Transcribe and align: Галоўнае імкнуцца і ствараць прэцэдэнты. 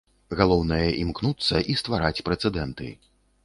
Галоўнае 0.39 0.87
імкнуцца 1.03 1.63
і 1.75 1.77
ствараць 1.85 2.23
прэцэдэнты. 2.31 2.95